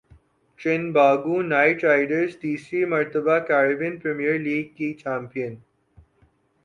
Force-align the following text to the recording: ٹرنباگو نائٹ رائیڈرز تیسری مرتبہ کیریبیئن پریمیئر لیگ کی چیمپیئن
ٹرنباگو 0.59 1.41
نائٹ 1.41 1.83
رائیڈرز 1.83 2.37
تیسری 2.37 2.83
مرتبہ 2.85 3.37
کیریبیئن 3.47 3.97
پریمیئر 3.99 4.39
لیگ 4.39 4.73
کی 4.75 4.93
چیمپیئن 4.93 5.55